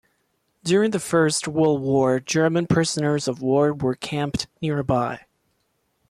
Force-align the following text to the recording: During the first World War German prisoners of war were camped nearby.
During 0.63 0.89
the 0.89 0.99
first 0.99 1.47
World 1.47 1.79
War 1.83 2.19
German 2.19 2.65
prisoners 2.65 3.27
of 3.27 3.39
war 3.39 3.71
were 3.71 3.93
camped 3.93 4.47
nearby. 4.59 5.27